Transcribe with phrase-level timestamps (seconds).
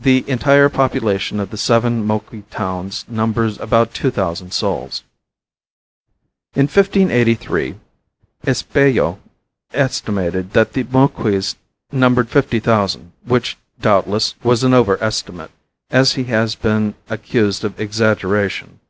[0.00, 5.04] The entire population of the seven Moqui towns numbers about two thousand souls.
[6.54, 7.76] In 1583
[8.44, 9.20] Espejo
[9.72, 11.54] estimated that the Moquis
[11.92, 15.52] numbered fifty thousand, which, doubtless, was an over estimate,
[15.90, 18.80] as he has been accused of exaggeration.